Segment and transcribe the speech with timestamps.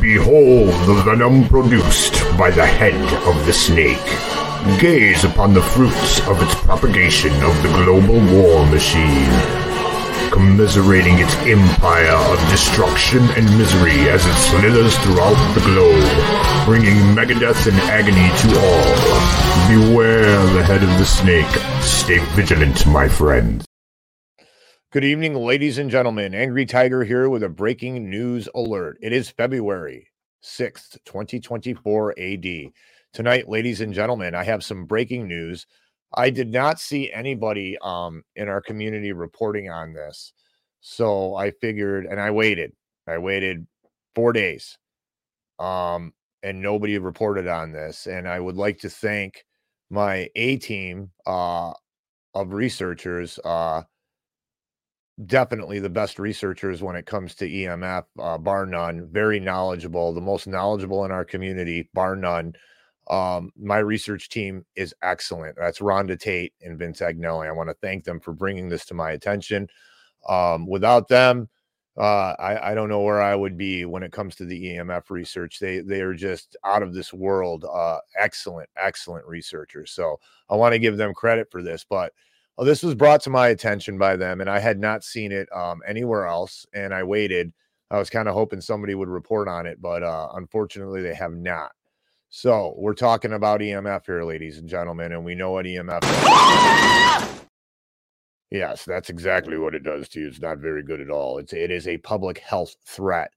[0.00, 2.94] Behold the venom produced by the head
[3.26, 3.98] of the snake.
[4.80, 9.30] Gaze upon the fruits of its propagation of the global war machine,
[10.30, 17.66] commiserating its empire of destruction and misery as it slithers throughout the globe, bringing megadeath
[17.66, 19.68] and agony to all.
[19.68, 21.46] Beware the head of the snake.
[21.82, 23.67] Stay vigilant, my friends.
[24.90, 26.34] Good evening, ladies and gentlemen.
[26.34, 28.96] Angry Tiger here with a breaking news alert.
[29.02, 30.08] It is February
[30.42, 32.72] 6th, 2024 AD.
[33.12, 35.66] Tonight, ladies and gentlemen, I have some breaking news.
[36.14, 40.32] I did not see anybody um, in our community reporting on this.
[40.80, 42.72] So I figured, and I waited.
[43.06, 43.66] I waited
[44.14, 44.78] four days.
[45.58, 48.06] Um, and nobody reported on this.
[48.06, 49.44] And I would like to thank
[49.90, 51.74] my A team uh,
[52.32, 53.38] of researchers.
[53.44, 53.82] Uh,
[55.26, 59.08] definitely the best researchers when it comes to EMF, uh, bar none.
[59.10, 62.54] Very knowledgeable, the most knowledgeable in our community, bar none.
[63.10, 65.56] Um, my research team is excellent.
[65.56, 67.48] That's Rhonda Tate and Vince Agnelli.
[67.48, 69.68] I want to thank them for bringing this to my attention.
[70.28, 71.48] Um, without them,
[71.96, 75.10] uh, I, I, don't know where I would be when it comes to the EMF
[75.10, 75.58] research.
[75.58, 77.64] They they are just out of this world.
[77.64, 79.90] Uh, excellent, excellent researchers.
[79.90, 81.84] So I want to give them credit for this.
[81.88, 82.12] But
[82.58, 85.48] well, this was brought to my attention by them, and I had not seen it
[85.54, 86.66] um, anywhere else.
[86.74, 87.52] And I waited.
[87.88, 91.32] I was kind of hoping somebody would report on it, but uh, unfortunately, they have
[91.32, 91.70] not.
[92.30, 97.40] So we're talking about EMF here, ladies and gentlemen, and we know what EMF is.
[98.50, 100.26] yes, that's exactly what it does to you.
[100.26, 101.38] It's not very good at all.
[101.38, 103.30] It's it is a public health threat.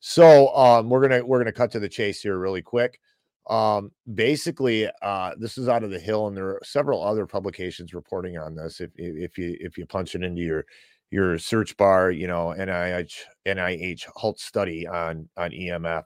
[0.00, 3.00] So um, we're gonna we're gonna cut to the chase here really quick.
[3.48, 7.94] Um, basically, uh, this is out of the hill, and there are several other publications
[7.94, 8.80] reporting on this.
[8.80, 10.64] If if you if you punch it into your
[11.10, 13.14] your search bar, you know NIH
[13.46, 16.04] NIH HALT study on on EMF,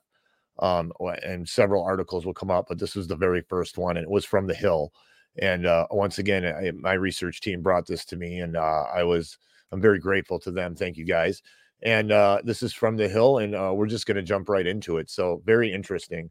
[0.58, 2.66] um, and several articles will come up.
[2.68, 4.92] But this was the very first one, and it was from the Hill.
[5.41, 9.02] And uh, once again, I, my research team brought this to me, and uh, I
[9.05, 9.39] was
[9.73, 10.74] I'm very grateful to them.
[10.74, 11.42] Thank you guys.
[11.83, 14.67] And uh, this is from the Hill, and uh, we're just going to jump right
[14.67, 15.08] into it.
[15.08, 16.30] So very interesting.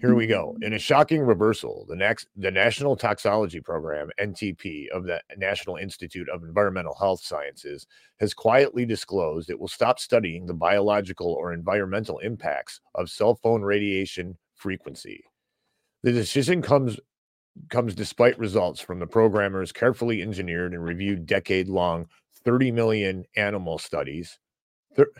[0.00, 0.56] Here we go.
[0.62, 6.26] In a shocking reversal, the next the National Toxicology Program, NTP, of the National Institute
[6.30, 7.86] of Environmental Health Sciences
[8.18, 13.60] has quietly disclosed it will stop studying the biological or environmental impacts of cell phone
[13.60, 15.22] radiation frequency.
[16.02, 16.98] The decision comes
[17.68, 22.06] comes despite results from the programmer's carefully engineered and reviewed decade-long
[22.44, 24.38] 30 million animal studies.
[24.96, 25.12] Thir-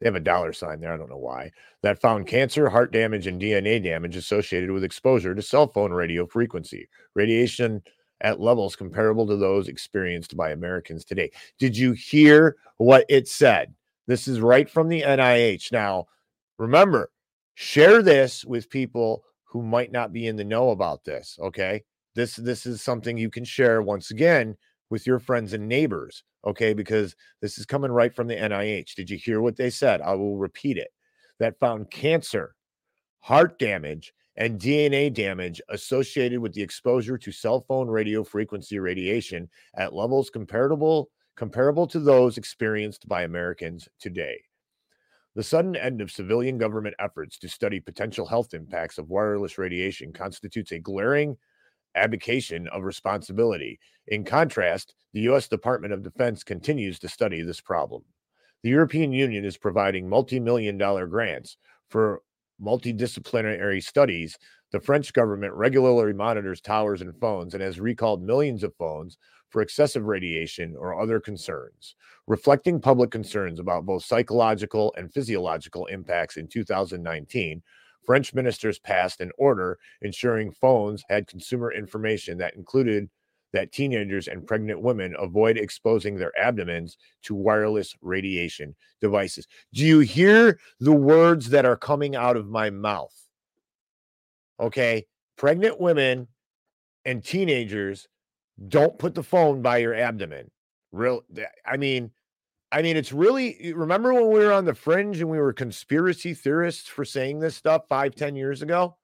[0.00, 0.92] they have a dollar sign there.
[0.92, 1.50] I don't know why.
[1.82, 6.26] That found cancer, heart damage, and DNA damage associated with exposure to cell phone radio
[6.26, 7.82] frequency, radiation
[8.20, 11.30] at levels comparable to those experienced by Americans today.
[11.58, 13.74] Did you hear what it said?
[14.06, 15.72] This is right from the NIH.
[15.72, 16.06] Now,
[16.58, 17.10] remember,
[17.54, 21.38] share this with people who might not be in the know about this.
[21.40, 21.82] Okay.
[22.14, 24.56] This this is something you can share once again
[24.90, 26.72] with your friends and neighbors okay?
[26.72, 28.94] Because this is coming right from the NIH.
[28.94, 30.00] Did you hear what they said?
[30.00, 30.88] I will repeat it.
[31.38, 32.54] That found cancer,
[33.18, 39.48] heart damage, and DNA damage associated with the exposure to cell phone radio frequency radiation
[39.74, 44.40] at levels comparable comparable to those experienced by Americans today.
[45.34, 50.14] The sudden end of civilian government efforts to study potential health impacts of wireless radiation
[50.14, 51.36] constitutes a glaring
[51.96, 53.78] abdication of responsibility.
[54.08, 55.48] In contrast, the U.S.
[55.48, 58.02] Department of Defense continues to study this problem.
[58.62, 61.56] The European Union is providing multi million dollar grants
[61.88, 62.22] for
[62.60, 64.38] multidisciplinary studies.
[64.72, 69.16] The French government regularly monitors towers and phones and has recalled millions of phones
[69.50, 71.94] for excessive radiation or other concerns,
[72.26, 77.62] reflecting public concerns about both psychological and physiological impacts in 2019.
[78.06, 83.08] French ministers passed an order ensuring phones had consumer information that included
[83.52, 89.46] that teenagers and pregnant women avoid exposing their abdomens to wireless radiation devices.
[89.72, 93.14] Do you hear the words that are coming out of my mouth?
[94.60, 95.06] Okay.
[95.36, 96.28] Pregnant women
[97.04, 98.08] and teenagers
[98.68, 100.50] don't put the phone by your abdomen.
[100.92, 101.24] Real,
[101.64, 102.10] I mean,
[102.72, 106.34] I mean, it's really remember when we were on the fringe and we were conspiracy
[106.34, 108.96] theorists for saying this stuff five, ten years ago?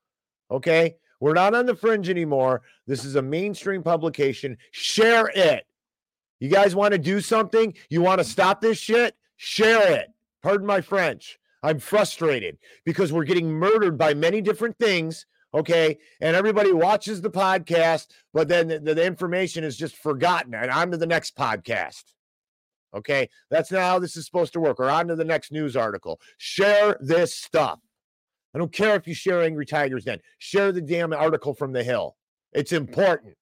[0.50, 0.97] Okay.
[1.20, 2.62] We're not on the fringe anymore.
[2.88, 4.59] This is a mainstream publication.
[4.73, 5.67] Share it.
[6.41, 7.75] You guys want to do something?
[7.88, 9.14] You want to stop this shit?
[9.37, 10.08] Share it.
[10.43, 11.38] Pardon my French.
[11.62, 15.26] I'm frustrated because we're getting murdered by many different things.
[15.55, 15.99] Okay.
[16.20, 20.91] And everybody watches the podcast, but then the, the information is just forgotten and on
[20.91, 22.03] to the next podcast.
[22.94, 23.29] Okay.
[23.50, 24.81] That's not how this is supposed to work.
[24.81, 26.21] Or on to the next news article.
[26.39, 27.79] Share this stuff.
[28.55, 30.21] I don't care if you share Angry Tigers then.
[30.39, 32.17] Share the damn article from the Hill.
[32.53, 33.35] It's important.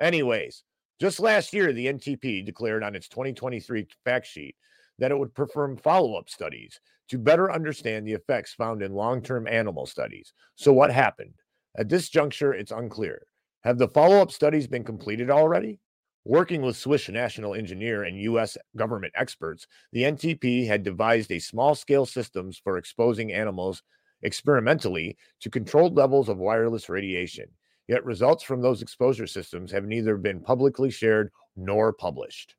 [0.00, 0.62] Anyways,
[1.00, 4.54] just last year, the NTP declared on its 2023 fact sheet
[4.98, 9.22] that it would perform follow up studies to better understand the effects found in long
[9.22, 10.32] term animal studies.
[10.54, 11.34] So, what happened?
[11.76, 13.22] At this juncture, it's unclear.
[13.62, 15.80] Have the follow up studies been completed already?
[16.24, 18.58] Working with Swiss national engineer and U.S.
[18.76, 23.82] government experts, the NTP had devised a small scale systems for exposing animals
[24.22, 27.46] experimentally to controlled levels of wireless radiation.
[27.86, 32.54] Yet results from those exposure systems have neither been publicly shared nor published.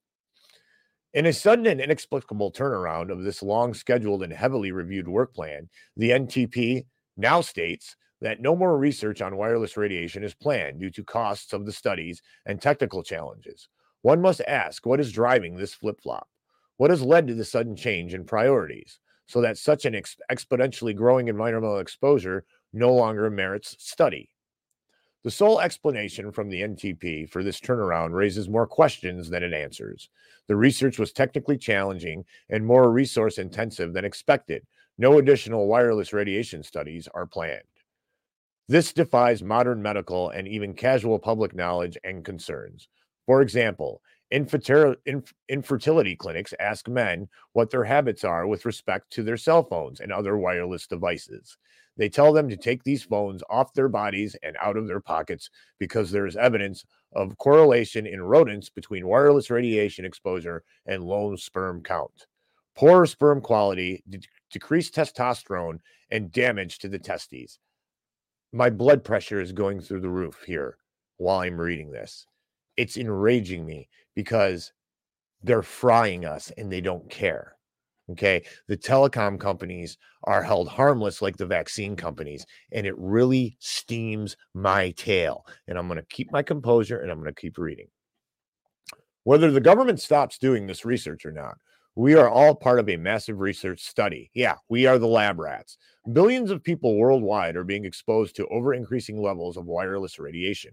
[1.14, 5.70] In a sudden and inexplicable turnaround of this long scheduled and heavily reviewed work plan,
[5.98, 6.86] the NTP
[7.18, 11.66] now states that no more research on wireless radiation is planned due to costs of
[11.66, 13.70] the studies and technical challenges.
[14.02, 16.28] One must ask what is driving this flip flop?
[16.78, 20.96] What has led to the sudden change in priorities so that such an ex- exponentially
[20.96, 24.30] growing environmental exposure no longer merits study?
[25.24, 30.10] The sole explanation from the NTP for this turnaround raises more questions than it answers.
[30.48, 34.66] The research was technically challenging and more resource intensive than expected.
[34.98, 37.64] No additional wireless radiation studies are planned.
[38.70, 42.88] This defies modern medical and even casual public knowledge and concerns.
[43.26, 49.64] For example, infertility clinics ask men what their habits are with respect to their cell
[49.64, 51.58] phones and other wireless devices.
[51.98, 55.50] They tell them to take these phones off their bodies and out of their pockets
[55.80, 61.82] because there is evidence of correlation in rodents between wireless radiation exposure and low sperm
[61.82, 62.28] count.
[62.76, 64.20] Poor sperm quality, de-
[64.52, 65.80] decreased testosterone,
[66.12, 67.58] and damage to the testes
[68.52, 70.78] my blood pressure is going through the roof here
[71.18, 72.26] while I'm reading this.
[72.78, 74.72] It's enraging me because
[75.44, 77.56] they're frying us and they don't care.
[78.12, 78.44] Okay.
[78.68, 84.92] The telecom companies are held harmless like the vaccine companies, and it really steams my
[84.92, 85.46] tail.
[85.68, 87.88] And I'm going to keep my composure and I'm going to keep reading.
[89.26, 91.58] Whether the government stops doing this research or not,
[92.00, 94.32] we are all part of a massive research study.
[94.34, 95.78] Yeah, we are the lab rats.
[96.14, 100.72] Billions of people worldwide are being exposed to ever increasing levels of wireless radiation.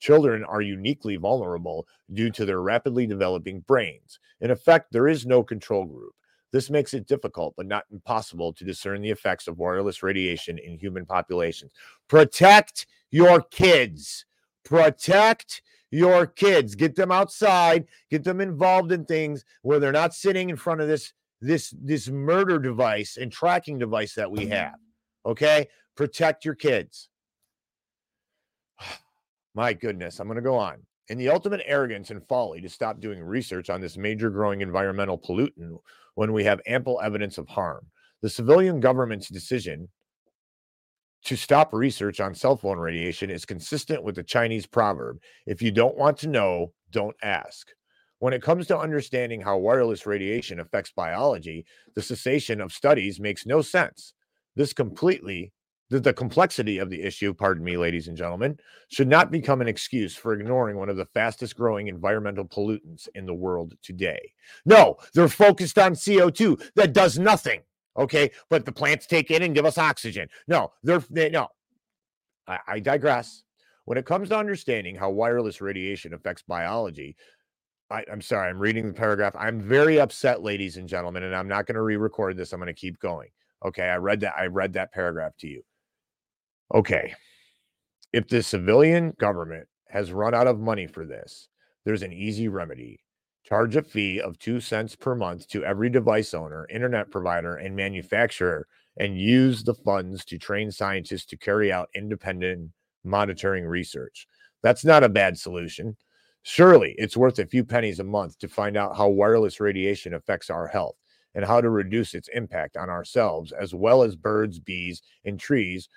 [0.00, 4.18] Children are uniquely vulnerable due to their rapidly developing brains.
[4.40, 6.12] In effect, there is no control group.
[6.50, 10.76] This makes it difficult, but not impossible, to discern the effects of wireless radiation in
[10.76, 11.70] human populations.
[12.08, 14.26] Protect your kids.
[14.64, 15.62] Protect
[15.94, 16.74] your kids.
[16.74, 20.88] Get them outside, get them involved in things where they're not sitting in front of
[20.88, 24.52] this this this murder device and tracking device that we mm-hmm.
[24.52, 24.74] have.
[25.24, 25.68] Okay?
[25.96, 27.08] Protect your kids.
[29.54, 30.78] My goodness, I'm going to go on.
[31.08, 35.18] In the ultimate arrogance and folly to stop doing research on this major growing environmental
[35.18, 35.78] pollutant
[36.14, 37.86] when we have ample evidence of harm,
[38.22, 39.88] the civilian government's decision
[41.24, 45.70] to stop research on cell phone radiation is consistent with the Chinese proverb if you
[45.70, 47.68] don't want to know, don't ask.
[48.18, 53.44] When it comes to understanding how wireless radiation affects biology, the cessation of studies makes
[53.44, 54.14] no sense.
[54.54, 55.52] This completely,
[55.90, 59.68] the, the complexity of the issue, pardon me, ladies and gentlemen, should not become an
[59.68, 64.32] excuse for ignoring one of the fastest growing environmental pollutants in the world today.
[64.64, 67.60] No, they're focused on CO2 that does nothing.
[67.96, 70.28] Okay, but the plants take in and give us oxygen.
[70.48, 71.48] No, they're they, no.
[72.46, 73.44] I, I digress.
[73.84, 77.16] When it comes to understanding how wireless radiation affects biology,
[77.90, 79.36] I, am sorry, I'm reading the paragraph.
[79.38, 82.52] I'm very upset, ladies and gentlemen, and I'm not going to re-record this.
[82.52, 83.28] I'm going to keep going.
[83.64, 84.34] Okay, I read that.
[84.36, 85.62] I read that paragraph to you.
[86.74, 87.14] Okay,
[88.12, 91.48] if the civilian government has run out of money for this,
[91.84, 93.00] there's an easy remedy.
[93.44, 97.76] Charge a fee of two cents per month to every device owner, internet provider, and
[97.76, 102.70] manufacturer, and use the funds to train scientists to carry out independent
[103.04, 104.26] monitoring research.
[104.62, 105.96] That's not a bad solution.
[106.42, 110.48] Surely it's worth a few pennies a month to find out how wireless radiation affects
[110.48, 110.96] our health
[111.34, 115.90] and how to reduce its impact on ourselves, as well as birds, bees, and trees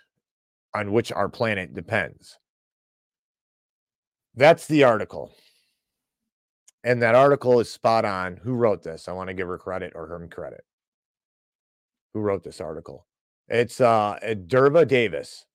[0.73, 2.37] on which our planet depends.
[4.35, 5.33] That's the article
[6.87, 8.37] and that article is spot on.
[8.37, 9.09] Who wrote this?
[9.09, 10.63] I want to give her credit or him credit.
[12.13, 13.05] Who wrote this article?
[13.49, 15.45] It's uh Derva Davis.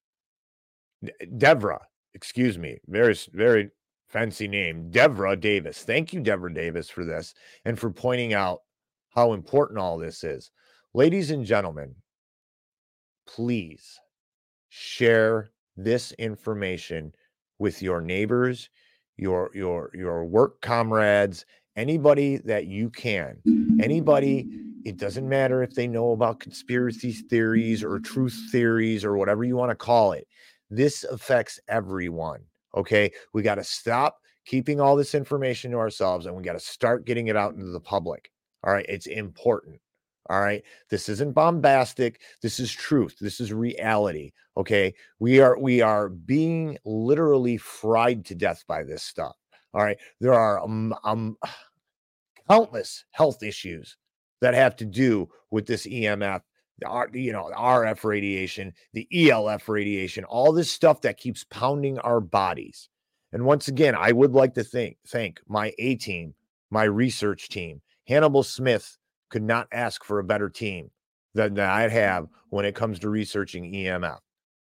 [1.39, 1.79] Devra,
[2.13, 2.79] excuse me.
[2.87, 3.71] Very very
[4.09, 4.91] fancy name.
[4.91, 5.83] Devra Davis.
[5.85, 7.33] Thank you, Devra Davis, for this
[7.65, 8.61] and for pointing out
[9.15, 10.51] how important all this is.
[10.93, 11.95] Ladies and gentlemen,
[13.27, 13.99] please
[14.69, 17.15] share this information
[17.59, 18.69] with your neighbors,
[19.17, 21.45] your your your work comrades,
[21.77, 23.39] anybody that you can,
[23.81, 24.49] anybody
[24.85, 29.57] It doesn't matter if they know about conspiracy theories or truth theories or whatever you
[29.57, 30.27] want to call it.
[30.71, 32.41] This affects everyone.
[32.77, 33.13] Okay.
[33.33, 37.05] We got to stop keeping all this information to ourselves and we got to start
[37.07, 38.31] getting it out into the public.
[38.65, 38.87] All right.
[38.89, 39.81] It's important.
[40.33, 40.63] All right.
[40.89, 42.23] This isn't bombastic.
[42.41, 43.17] This is truth.
[43.21, 44.33] This is reality.
[44.57, 44.95] Okay.
[45.19, 49.37] We are we are being literally fried to death by this stuff.
[49.75, 49.99] All right.
[50.23, 51.37] There are um, um
[52.49, 53.99] countless health issues
[54.41, 56.41] that have to do with this EMF,
[56.79, 61.45] the R, you know, the RF radiation, the ELF radiation, all this stuff that keeps
[61.45, 62.89] pounding our bodies.
[63.35, 66.33] And once again, I would like to thank thank my A team,
[66.71, 67.83] my research team.
[68.09, 68.97] Hannibal Smith
[69.33, 70.91] could not ask for a better team
[71.35, 74.19] than, I'd have when it comes to researching EMF.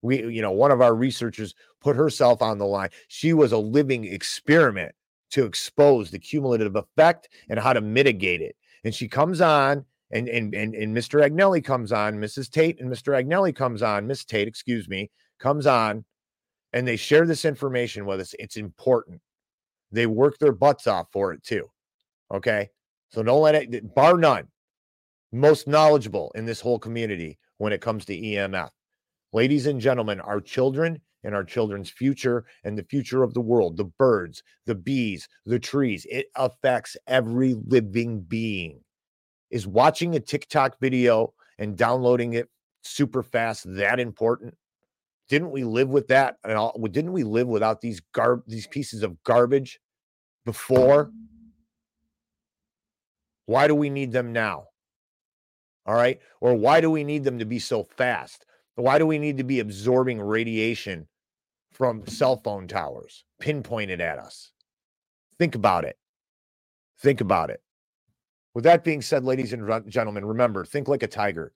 [0.02, 2.90] We, you know, one of our researchers put herself on the line.
[3.08, 4.94] She was a living experiment
[5.32, 8.56] to expose the cumulative effect and how to mitigate it.
[8.84, 11.28] And she comes on, and and and, and Mr.
[11.28, 12.52] Agnelli comes on, Mrs.
[12.52, 13.20] Tate and Mr.
[13.20, 16.06] Agnelli comes on, Miss Tate, excuse me, comes on,
[16.74, 18.36] and they share this information with us.
[18.38, 19.22] It's important.
[19.92, 21.70] They work their butts off for it too.
[22.32, 22.70] Okay.
[23.10, 24.48] So don't let it, bar none,
[25.36, 28.70] most knowledgeable in this whole community when it comes to EMF.
[29.34, 33.76] Ladies and gentlemen, our children and our children's future and the future of the world,
[33.76, 38.80] the birds, the bees, the trees, it affects every living being.
[39.50, 42.50] Is watching a TikTok video and downloading it
[42.84, 44.56] super fast that important?
[45.28, 46.38] Didn't we live with that?
[46.44, 49.80] And didn't we live without these garb these pieces of garbage
[50.46, 51.12] before?
[53.48, 54.68] Why do we need them now?
[55.86, 56.20] All right.
[56.42, 58.46] Or why do we need them to be so fast?
[58.76, 61.08] Why do we need to be absorbing radiation
[61.72, 64.52] from cell phone towers pinpointed at us?
[65.38, 65.98] Think about it.
[67.00, 67.62] Think about it.
[68.54, 71.54] With that being said, ladies and gentlemen, remember think like a tiger,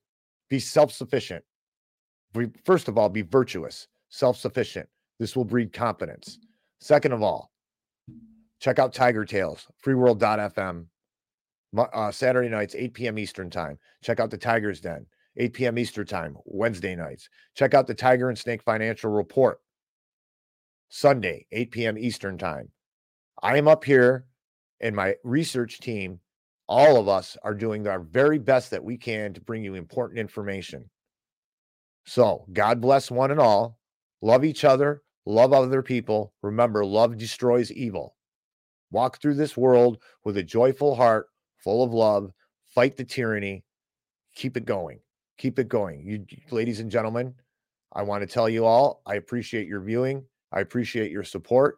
[0.50, 1.44] be self sufficient.
[2.66, 4.88] First of all, be virtuous, self sufficient.
[5.18, 6.40] This will breed confidence.
[6.80, 7.52] Second of all,
[8.60, 10.86] check out Tiger Tales, freeworld.fm,
[11.78, 13.20] uh, Saturday nights, 8 p.m.
[13.20, 13.78] Eastern Time.
[14.04, 15.06] Check out the Tigers Den,
[15.38, 15.78] 8 p.m.
[15.78, 17.30] Eastern Time, Wednesday nights.
[17.56, 19.60] Check out the Tiger and Snake Financial Report,
[20.90, 21.98] Sunday, 8 p.m.
[21.98, 22.70] Eastern Time.
[23.42, 24.26] I am up here,
[24.82, 26.20] and my research team,
[26.68, 30.20] all of us, are doing our very best that we can to bring you important
[30.20, 30.90] information.
[32.06, 33.78] So, God bless one and all.
[34.22, 36.34] Love each other, love other people.
[36.42, 38.16] Remember, love destroys evil.
[38.92, 41.28] Walk through this world with a joyful heart
[41.64, 42.32] full of love,
[42.74, 43.64] fight the tyranny,
[44.36, 45.00] keep it going.
[45.38, 46.04] Keep it going.
[46.06, 47.34] You ladies and gentlemen,
[47.94, 50.26] I want to tell you all, I appreciate your viewing.
[50.52, 51.78] I appreciate your support.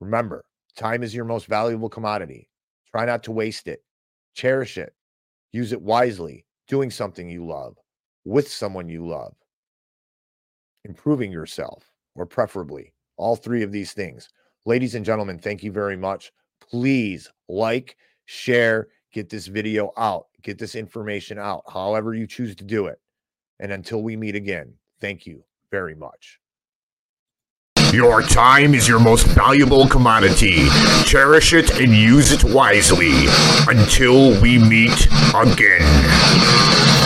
[0.00, 0.44] Remember,
[0.76, 2.48] time is your most valuable commodity.
[2.90, 3.82] Try not to waste it.
[4.34, 4.94] Cherish it.
[5.52, 7.76] Use it wisely, doing something you love
[8.24, 9.34] with someone you love.
[10.84, 14.28] Improving yourself, or preferably all three of these things.
[14.66, 16.32] Ladies and gentlemen, thank you very much.
[16.60, 17.96] Please like,
[18.26, 23.00] share, get this video out, get this information out, however you choose to do it.
[23.58, 26.40] And until we meet again, thank you very much.
[27.92, 30.68] Your time is your most valuable commodity.
[31.04, 33.26] Cherish it and use it wisely.
[33.66, 36.99] Until we meet again.